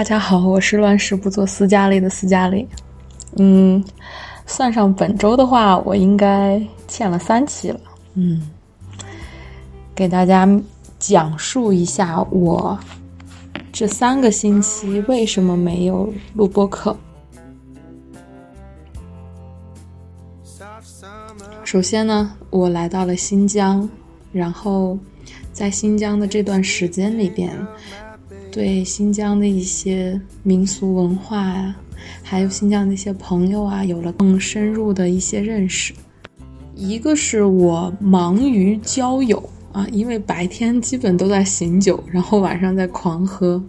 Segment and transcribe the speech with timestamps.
[0.00, 2.66] 大家好，我是乱世不做斯嘉丽的斯嘉丽。
[3.36, 3.84] 嗯，
[4.46, 6.58] 算上本周的话，我应该
[6.88, 7.78] 欠了三期了。
[8.14, 8.48] 嗯，
[9.94, 10.48] 给大家
[10.98, 12.78] 讲述一下我
[13.70, 16.96] 这三个星期为什么没有录播课。
[21.62, 23.86] 首先呢，我来到了新疆，
[24.32, 24.98] 然后
[25.52, 27.54] 在新疆的这段时间里边，
[28.50, 31.74] 对新疆的一些民俗文化呀，
[32.22, 35.94] 还有新疆的一些朋友啊，有了更深入的一些认识。
[36.74, 39.42] 一个是我忙于交友
[39.72, 43.62] 啊，因为白天基本都在醒酒，然后晚上在狂喝；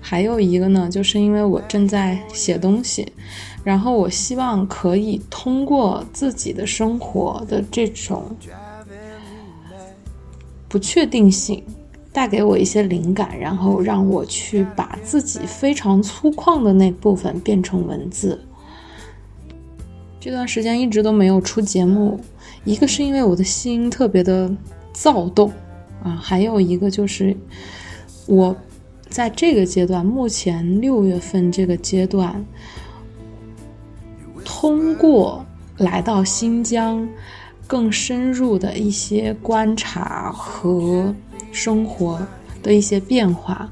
[0.00, 3.06] 还有一个呢，就是因为我正在写东西。
[3.62, 8.36] 然后我希望可以通过自己的生活的这种
[10.68, 11.62] 不确定性，
[12.14, 18.40] 带给我一些灵感，然后让我去把自己非常粗犷的那部分变成文字。
[20.20, 22.20] 这段时间一直都没有出节目，
[22.64, 24.48] 一个是因为我的心特别的
[24.92, 25.52] 躁动
[26.04, 27.36] 啊，还有一个就是
[28.26, 28.56] 我
[29.08, 32.42] 在这个阶段，目前六月份这个阶段。
[34.44, 35.44] 通过
[35.78, 37.06] 来到新疆，
[37.66, 41.12] 更深入的一些观察和
[41.54, 42.20] 生活
[42.62, 43.70] 的一些变化，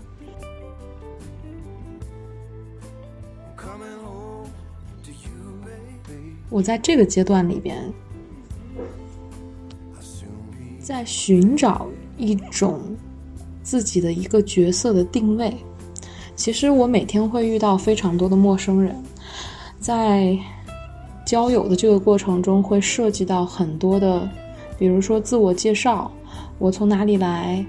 [6.49, 7.93] 我在这个阶段里边，
[10.81, 12.81] 在寻找一种
[13.63, 15.53] 自己的一个角色的定位。
[16.37, 18.95] 其实我每天会遇到非常多的陌生人，
[19.81, 20.39] 在。
[21.25, 24.29] 交友的这个过程中会涉及到很多的，
[24.83, 26.11] 比如说自我介绍，
[26.59, 27.65] 我从哪里来，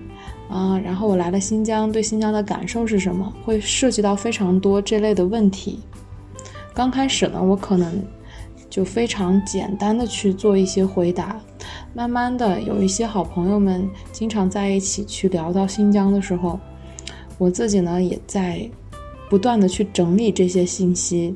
[0.49, 3.31] 啊，然后我来了新疆，对新疆的感受是什么？
[3.45, 5.79] 会涉及到非常多这类的问题。
[6.73, 8.03] 刚开始呢，我可能
[8.67, 11.39] 就非常简单的去做一些回答，
[11.93, 16.59] 慢慢的有一些好朋友们经常在一起去聊到新疆的时候，
[17.37, 18.67] 我自己呢也在
[19.29, 21.31] 不断的去整理这些信息。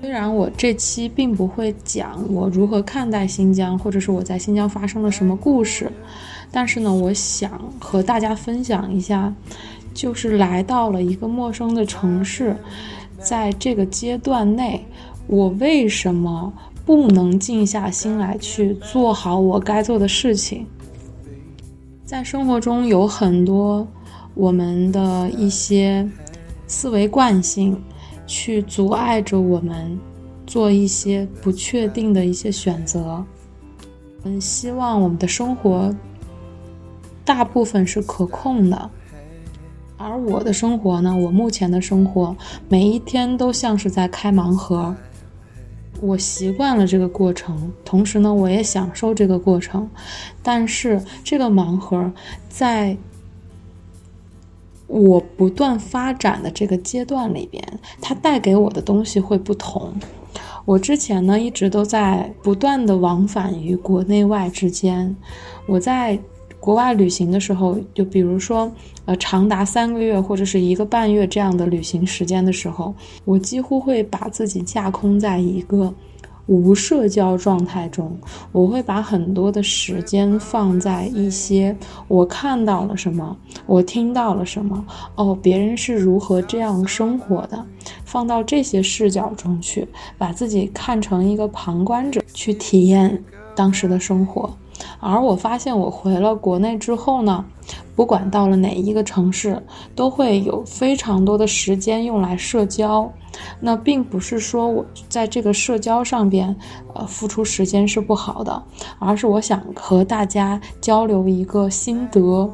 [0.00, 5.92] 虽然我这期并不会讲我如何看待新疆，或者是我在新疆发生了什么故事，
[6.50, 9.32] 但是呢，我想和大家分享一下，
[9.92, 12.56] 就是来到了一个陌生的城市，
[13.18, 14.86] 在这个阶段内，
[15.26, 16.50] 我为什么
[16.86, 20.64] 不能静下心来去做好我该做的事情？
[22.06, 23.86] 在生活中有很多
[24.34, 26.08] 我们的一些
[26.66, 27.78] 思维惯性。
[28.30, 29.98] 去阻碍着我们
[30.46, 33.24] 做一些不确定的一些选择。
[34.22, 35.92] 嗯，希望我们的生活
[37.24, 38.90] 大部分是可控的，
[39.96, 42.36] 而我的生活呢，我目前的生活
[42.68, 44.94] 每一天都像是在开盲盒。
[46.00, 49.90] 我习惯了这个过程，同时呢，我也享受这个过程。
[50.40, 52.12] 但是这个盲盒
[52.48, 52.96] 在。
[54.90, 57.62] 我不断发展的这个阶段里边，
[58.00, 59.94] 它带给我的东西会不同。
[60.64, 65.14] 我之前呢一直都在不断的往返于国内外之间。
[65.66, 66.18] 我在
[66.58, 68.70] 国外旅行的时候，就比如说
[69.04, 72.92] 呃长达三个月或者是一个半月这样的旅行时间的时候，
[73.24, 75.94] 我几乎会把自己架空在一个。
[76.50, 78.18] 无社交状态中，
[78.50, 81.76] 我会把很多的时间放在一些
[82.08, 84.84] 我看到了什么，我听到了什么，
[85.14, 87.64] 哦，别人是如何这样生活的，
[88.04, 89.86] 放到这些视角中去，
[90.18, 93.22] 把自己看成一个旁观者，去体验
[93.54, 94.52] 当时的生活。
[94.98, 97.44] 而我发现，我回了国内之后呢，
[97.94, 99.60] 不管到了哪一个城市，
[99.94, 103.10] 都会有非常多的时间用来社交。
[103.60, 106.54] 那并不是说我在这个社交上边，
[106.94, 108.62] 呃，付出时间是不好的，
[108.98, 112.50] 而是我想和大家交流一个心得。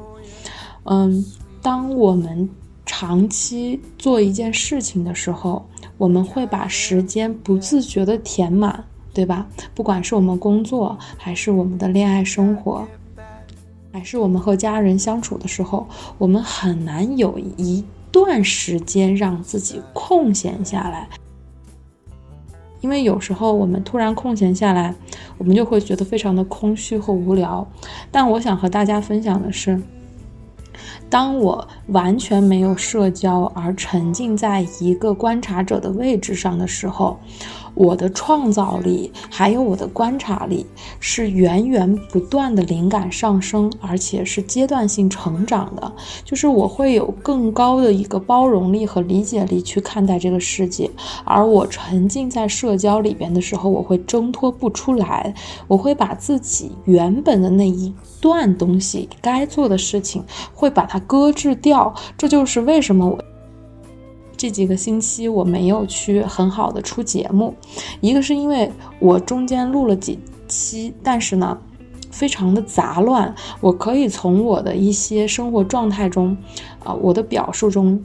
[0.84, 1.24] 嗯，
[1.62, 2.48] 当我们
[2.84, 5.64] 长期做一件事情的时候，
[5.96, 8.84] 我们会把时间不自觉的填满。
[9.16, 9.46] 对吧？
[9.74, 12.86] 不管是我们工作，还是我们的恋爱生活，
[13.90, 17.82] 还是我们和家人相处的时候，我们很难有一
[18.12, 21.08] 段时间让自己空闲下来。
[22.82, 24.94] 因为有时候我们突然空闲下来，
[25.38, 27.66] 我们就会觉得非常的空虚和无聊。
[28.10, 29.80] 但我想和大家分享的是，
[31.08, 37.18] 当我完全没有社交而沉浸在一个观察者的位置上的时候。
[37.76, 40.64] 我的创造力还有我的观察力
[40.98, 45.92] 是源源不断的灵感上升，而且是阶段性成长的。
[46.24, 50.90] 就是我会有更高的一个包容力和理解力去看待这个世界，
[51.22, 55.34] 而我沉浸在社交里边的时候，我会挣脱不出来，
[55.68, 60.24] 我会把自己原本的那一段东西该做的事情
[60.54, 61.94] 会把它搁置掉。
[62.16, 63.18] 这就是为什么我。
[64.36, 67.54] 这几个星期我没有去很好的出节目，
[68.00, 71.58] 一个是因为我中间录了几期，但是呢，
[72.10, 73.34] 非常的杂乱。
[73.60, 76.36] 我可以从我的一些生活状态中，
[76.84, 77.98] 啊，我的表述中，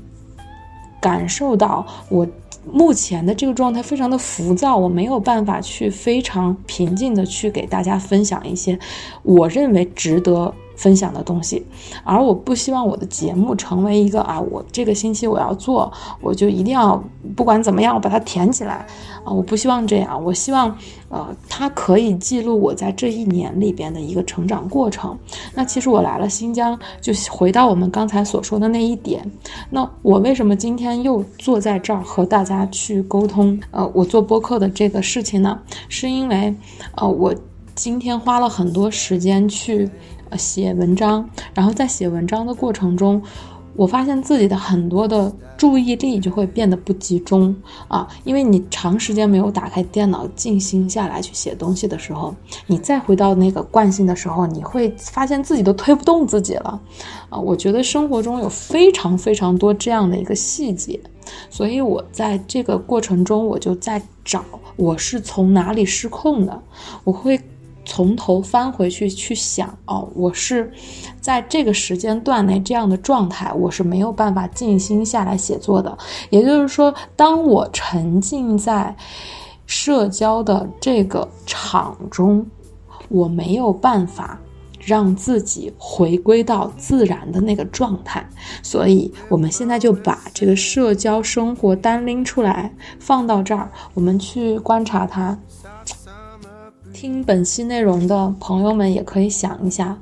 [1.01, 2.25] 感受到我
[2.71, 8.79] 目前的这个状态非常的浮躁，我没有办法去非常平静的去给大家分享一些
[9.23, 10.53] 我认为值得。
[10.81, 11.63] 分享的东西，
[12.03, 16.99] 而我不希望我的节目成为一个啊，我这个星期我要做，我就一定要
[17.35, 18.87] 不管怎么样，我把它填起来
[19.23, 19.31] 啊！
[19.31, 20.75] 我不希望这样，我希望
[21.09, 25.15] 呃，它可以记录我在这一年里边的一个成长过程。
[25.53, 29.23] 那其实我来了新疆，就回到我们刚才所说的那一点。
[29.69, 33.59] 那我为什么今天又坐在这儿和大家去沟通？
[33.69, 36.51] 呃，我做播客的这个事情呢，是因为
[36.95, 37.35] 呃，我
[37.75, 39.87] 今天花了很多时间去。
[40.37, 43.21] 写文章，然后在写文章的过程中，
[43.75, 47.55] 我发现自己的很多的注意力就会变得不集中
[47.87, 52.35] 啊，因为你长时间没有打开电脑静心下来去写东西的时候，
[52.67, 56.79] 你再回到那个惯性的时候，你会发现自己都推不动自己了
[57.29, 57.39] 啊。
[57.39, 60.99] 我觉得生活中有非常非常多这样的一个细节，
[61.49, 64.43] 所以我在这个过程中，我就在找
[64.75, 66.61] 我是从哪里失控的，
[67.05, 67.39] 我会。
[67.83, 70.71] 从头翻回去去想哦，我是
[71.19, 75.97] 在这个时间段内这样的状态，我是没有办法静心下来写作的。
[76.29, 78.95] 也就是说，当我沉浸在
[79.65, 82.45] 社交的这个场中，
[83.09, 84.39] 我没有办法
[84.79, 88.27] 让自己回归到自然的那个状态。
[88.61, 95.37] 所以，我们现在就把这个社交生活单拎出来，放到这儿，我们去观察它。
[97.01, 99.97] 听本期内容的朋友们也可以想一下，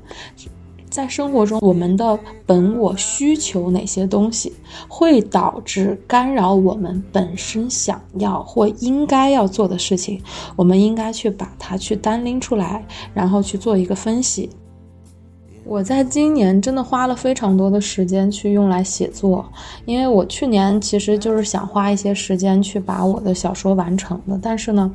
[0.90, 4.52] 在生活中我们的本我需求哪些东西，
[4.86, 10.20] 会导致干扰我们本身想要或应该要做的事情，
[10.56, 14.50] 我们应该去把它去单拎出来，然后去做一个分析。
[15.70, 19.48] 我在今年真的花了非常多的时间去用来写作，
[19.84, 24.92] 因为我去年其实就是想花一些时间去把我的小说完成的，但是呢。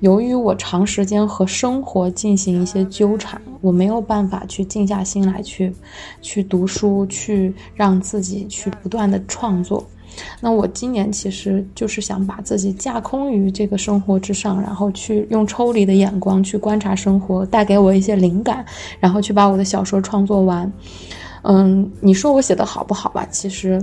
[0.00, 5.72] 由于我长时间和生活进行一些纠缠，我没有办法去静下心来去，
[6.20, 9.82] 去读书，去让自己去不断的创作。
[10.40, 18.64] 那我今年其实就是想把自己架空于这个生活之上，然后去用抽离的眼光去观察生活，带给我一些灵感，
[19.00, 20.70] 然后去把我的小说创作完。
[21.42, 23.26] 嗯，你说我写的好不好吧？
[23.30, 23.82] 其实。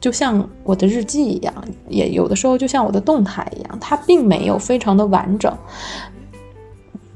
[0.00, 1.54] 就像我的日记一样，
[1.88, 5.50] 也有的时候就像我的动态一样，它并没有非常的完整。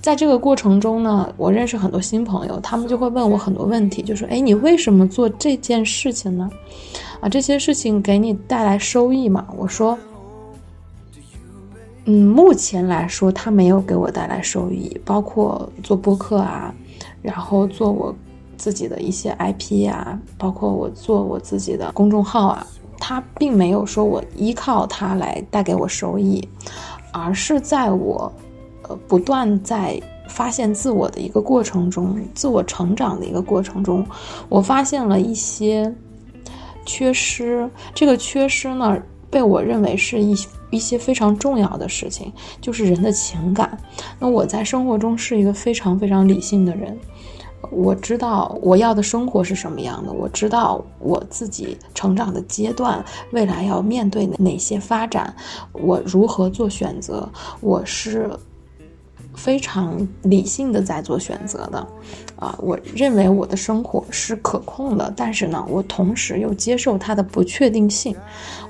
[0.01, 6.49] 在这个过程中呢，我认识很多新朋友，他们就会问我很多问题，就说：“哎，你为什么做这件事情呢？
[7.21, 9.99] 啊，这些事情给你带来收益吗？”我说
[12.07, 16.75] ：“嗯，目前来说，它没有给我带来收益，包括做播客啊，
[17.23, 18.15] 然后做我
[18.57, 22.67] 自己的一些 IP 啊，包括我做我自己的公众号啊。”
[23.01, 26.47] 它并没有说我依靠它来带给我收益，
[27.13, 28.31] 而是在我，
[28.83, 34.05] 呃，不断在发现自我的一个过程中，自我成长的一个过程中，
[34.49, 35.95] 我发现了一些
[36.89, 37.69] 缺失。
[37.95, 38.97] 这个缺失呢，
[39.29, 40.35] 被我认为是一
[40.71, 43.79] 一些非常重要的事情，就是人的情感。
[44.19, 46.99] 那我在生活中是一个非常非常理性的人。
[47.73, 55.35] 我知道我要的生活是什么样的，我知道我自己成长的阶段，未来要面对哪些发展，
[55.73, 57.29] 我如何做选择，
[57.61, 58.31] 我是
[59.39, 61.79] 非常理性的在做选择的，
[62.37, 68.15] 啊，我认为我的生活是可控的，但是呢，我同时又接受它的不确定性，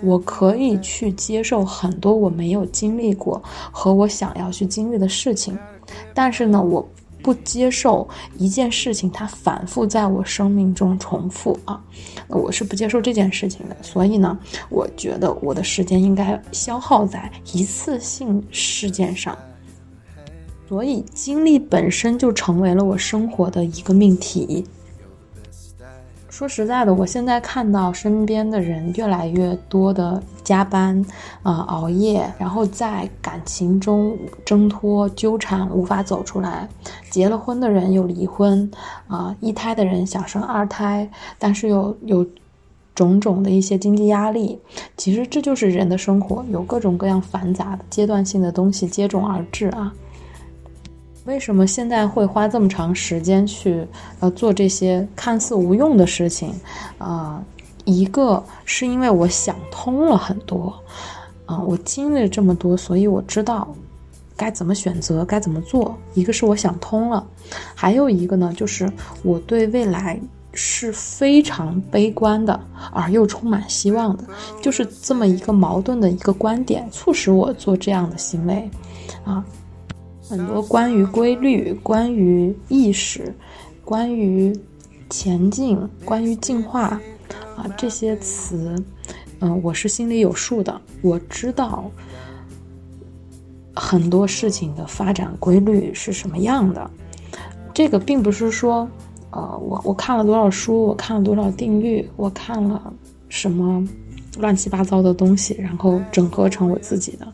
[0.02, 5.58] 我可以去接受很多我没有经历过和我想要去经历的事情，
[6.12, 6.86] 但是呢，我。
[7.20, 8.08] 不接受
[8.38, 11.78] 一件事情，它反复在我生命中重复啊，
[12.28, 13.76] 我是不接受这件事情的。
[13.82, 14.38] 所以呢，
[14.70, 19.36] 我觉得我的时间应该消耗在一次性事件上。
[20.68, 24.66] 所以，经历本身就成为了我生活的一个命题。
[26.28, 30.22] 说实在的，我现在看到身边的人越来越多的。
[30.44, 31.04] 加班
[31.42, 36.66] 啊、熬夜，然后在感情中挣脱、纠缠，无法走出来。
[37.10, 38.70] 结了婚的人又离婚
[39.08, 41.06] 啊，一胎的人想生二胎，
[41.38, 42.26] 但是又有
[42.94, 44.58] 种种的一些经济压力。
[44.96, 49.92] 其实这就是人的生活，有各种各样繁杂的阶段性的东西接踵而至啊。
[51.28, 53.86] 为什么现在会花这么长时间去
[54.18, 56.54] 呃做这些看似无用的事情？
[56.96, 57.44] 啊，
[57.84, 60.74] 一个是因为我想通了很多，
[61.44, 63.68] 啊，我经历了这么多，所以我知道
[64.38, 65.94] 该怎么选择，该怎么做。
[66.14, 67.26] 一个是我想通了，
[67.74, 68.90] 还有一个呢，就是
[69.22, 70.18] 我对未来
[70.54, 72.58] 是非常悲观的，
[72.90, 74.24] 而又充满希望的，
[74.62, 78.70] 就是这么一个矛盾的一个观点，促使我做这样的行为，
[79.24, 79.44] 啊。
[80.28, 83.34] 很多关于规律、关于意识、
[83.82, 84.54] 关于
[85.08, 87.00] 前进、关于进化
[87.56, 88.76] 啊这些词，
[89.40, 90.78] 嗯，我是心里有数的。
[91.00, 91.90] 我知道
[93.74, 96.90] 很多事情的发展规律是什么样的。
[97.72, 98.86] 这个并不是说，
[99.30, 102.92] 呃，我我看了多少书，我看了多少定律，我看了
[103.30, 103.82] 什么
[104.38, 107.26] 乱七八糟的东西，然后整合成我自己的。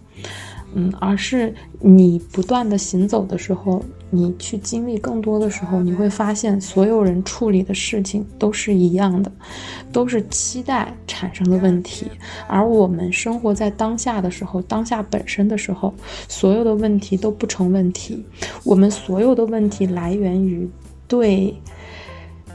[0.74, 9.30] 嗯，而是你不断的行走的时候，你去经历更多的时候，你会发现所有人处理的事情都是一样的，
[9.92, 12.06] 都是期待产生的问题。
[12.48, 15.94] 而我们生活在当下的时候，当下本身的时候，
[16.28, 18.24] 所有的问题都不成问题。
[18.64, 20.68] 我们所有的问题来源于
[21.06, 21.54] 对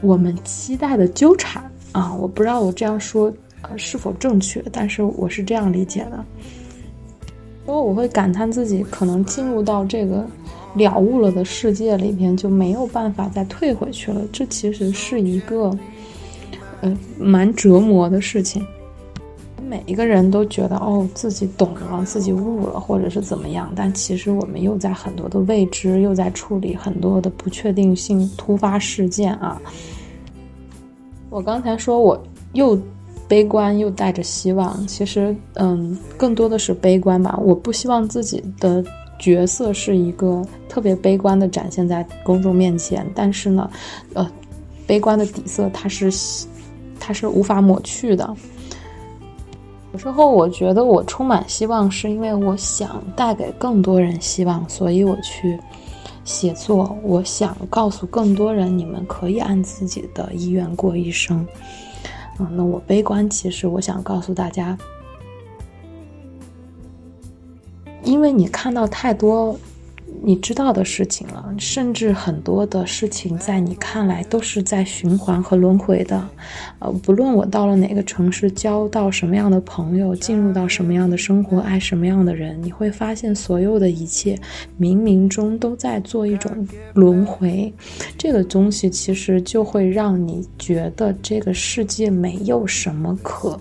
[0.02, 2.14] 我们期待的纠缠啊！
[2.14, 6.24] 我不知道我这样说呃是否正确，但是我是这样理解的。
[7.70, 10.26] 因为我会感叹自己可能进入到这个
[10.74, 15.70] 了悟了的世界里边就没有办法再退回去了，这其实是一个
[16.80, 18.66] 呃蛮折磨的事情。
[19.68, 29.62] 每一个人都觉得哦自己懂了，自己悟了，或者是怎么样，但其实我们又在很多的未知，又在处理很多的不确定性突发事件啊。
[31.28, 32.20] 我刚才说我
[32.54, 32.76] 又。
[33.30, 37.38] 悲观又带着希望，其实，嗯，更多的是悲观吧。
[37.40, 38.84] 我不希望自己的
[39.20, 43.70] 角色是一个特别悲观的展现在公众面前，但是呢，
[44.14, 44.28] 呃，
[44.84, 46.10] 悲观的底色它是，
[46.98, 48.34] 它是无法抹去的。
[49.92, 55.56] 有时候我觉得我充满希望，是因为我想带给更多人希望，所以我去
[56.24, 56.98] 写作。
[57.04, 61.46] 我想告诉更多人，你们可以按自己的意愿过一生。
[62.52, 64.76] 那我悲观，其实我想告诉大家，
[68.02, 69.58] 因为你看到太多。
[70.22, 76.28] 你知道的事情了，甚至很多的事情在你看来都是在循环和轮回的，
[76.78, 84.38] 呃，不论我到了哪个城市，交到什么样的朋友，进入到什么样的生活，爱什么样的人，你会发现所有的一切
[84.78, 87.72] 冥冥中都在做一种轮回。
[88.18, 93.58] 这个东西其实就会让你觉得这个世界没有什么可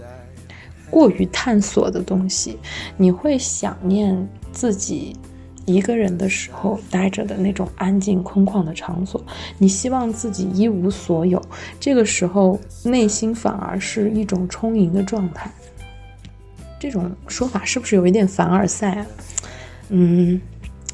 [0.89, 2.57] 过于探索的东西，
[2.97, 5.15] 你会想念自己。
[5.73, 9.23] 一个人的时候待着的那种安静空旷的场所，
[9.57, 11.41] 你希望自己一无所有，
[11.79, 15.51] 这个时候内心反而是一种充盈的状态。
[16.79, 19.05] 这种说法是不是有一点凡尔赛啊？
[19.89, 20.39] 嗯，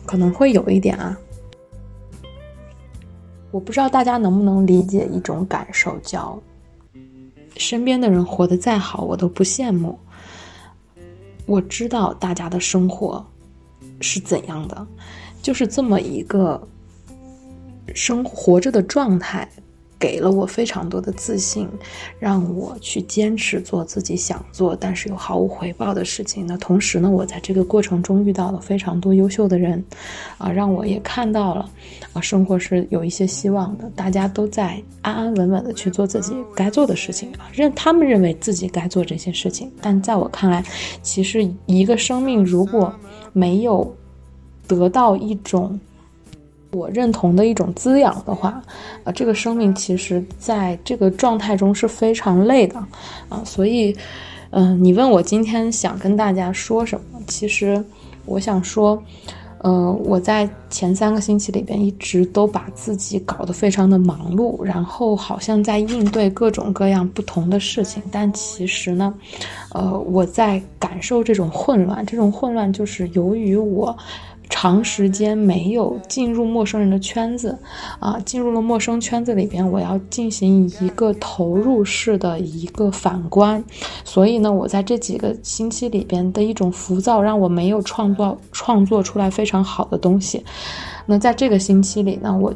[0.06, 1.18] 可能会有一点啊。
[3.52, 6.38] 我不知道大家能不能理解一种感受，叫
[7.56, 9.98] 身边的人活得再好，我都不羡慕。
[11.46, 13.26] 我知道大家的生活。
[14.02, 14.88] 是怎样的？
[15.42, 16.68] 就是这么一个
[17.94, 19.48] 生活着的状态。
[19.98, 21.68] 给了我非常多的自信，
[22.20, 26.46] 让我去坚持做自己想做但是又毫无回报的事情。
[26.46, 29.84] 那同时呢，我在这个过程中遇到了非常多优秀的人，
[30.38, 31.70] 啊，让我也看到了
[32.14, 33.90] 啊，生活是有一些希望的。
[33.96, 39.72] 大家都在安安稳稳的去做自己该做的事情啊，认他们认为自己该做这些事情。
[39.82, 40.64] 但在我看来，
[41.02, 42.94] 其实一个生命如果
[43.32, 43.96] 没有
[44.68, 45.80] 得到一种。
[46.76, 48.62] 我认同的一种滋养的话，
[49.04, 52.78] 啊，这个生命其实在这个状态中是非常累的，
[53.30, 53.96] 啊，所以，
[54.50, 57.20] 嗯，你问我今天想跟大家说什么？
[57.28, 57.84] 其实
[58.26, 59.02] 我想说。
[59.60, 69.12] 呃，我在前三个星期里边一直都把自己搞得非常的忙碌，然后好像在应对各种各样不同的事情，但其实呢，
[69.72, 72.06] 呃，我在感感受这种混乱。
[72.06, 73.96] 这种混乱就是由于我。
[74.50, 77.58] 长时间没有进入陌生人的圈子，
[78.00, 83.64] 啊，进入了陌生圈子里边，我要进行一个投入式的一个反观，
[84.04, 90.44] 所以呢，我在这几个星期里边的一种浮躁，让我没有创造创作出来非常好的东西。
[91.06, 92.54] 那在这个星期里呢，我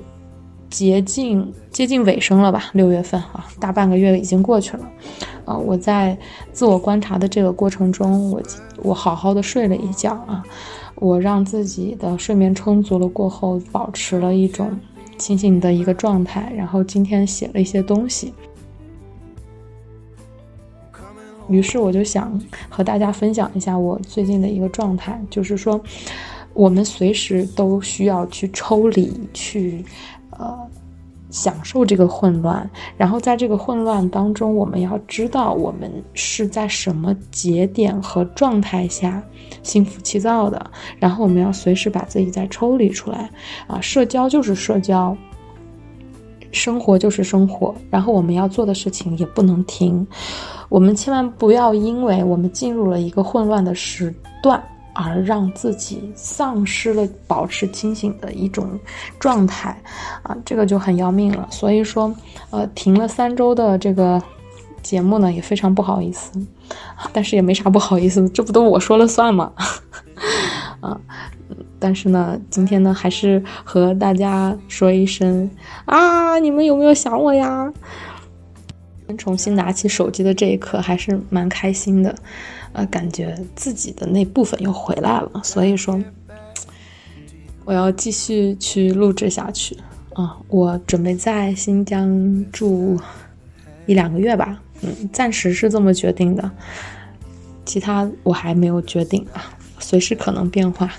[0.69, 2.69] 接近接近尾声了吧？
[2.73, 4.89] 六月份啊，大半个月已经过去了，
[5.45, 6.17] 啊，我在
[6.51, 8.41] 自我观察的这个过程中，我
[8.83, 10.43] 我好好的睡了一觉啊。
[10.99, 14.69] 我让自己的睡眠充足了过后，保持了一种
[15.17, 18.33] 清醒的一个状态，然后今天写了一些东西。
[21.47, 22.39] 于是我就想
[22.69, 25.81] 和大家分享一下我最近的一个状态，就是说，
[26.53, 29.83] 我们随时都需要去抽离，去。
[31.29, 32.67] 享受这个混乱，
[32.97, 39.21] 然后在这个混乱当中，我们要知道我们是在什么节点和状态下
[39.61, 43.29] 心浮气躁的，然后我们要随时把自己再抽离出来。
[43.67, 45.15] 啊，社交就是社交，
[46.51, 50.05] 生活就是生活，然后我们要做的事情也不能停，
[50.67, 54.61] 我们千万不要因为我们进入了一个混乱的时段。
[55.01, 58.77] 而让自己丧失了保持清醒的一种
[59.17, 59.81] 状态，
[60.23, 61.47] 啊，这个就很要命了。
[61.49, 62.13] 所以说，
[62.49, 64.21] 呃，停了三周的这个
[64.83, 66.31] 节目呢，也非常不好意思，
[67.13, 69.53] 但是也没啥不好意思，这不都我说了算吗？
[70.81, 70.99] 啊，
[71.79, 75.49] 但是呢，今天呢，还是和大家说一声
[75.85, 77.71] 啊，你们有没有想我呀？
[79.17, 82.13] 重新拿起手机的这一刻，还是蛮开心的。
[82.73, 85.99] 呃，感觉自己的那部分又回来了，所以说
[87.65, 89.77] 我要继续去录制下去
[90.13, 90.37] 啊！
[90.47, 92.99] 我准备在新疆住
[93.85, 96.49] 一两个月吧，嗯，暂时是这么决定的，
[97.65, 100.91] 其他我还没有决定啊，随时可能变化。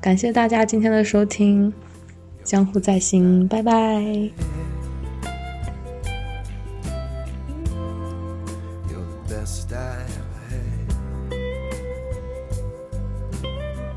[0.00, 1.72] 感谢大家今天的收听，
[2.42, 4.61] 江湖在心，拜拜。